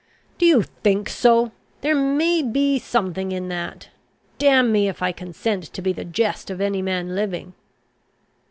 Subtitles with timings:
[0.39, 1.51] "Do you think so?
[1.81, 3.89] there may be something in that.
[4.39, 7.53] Damn me, if I consent to be the jest of any man living."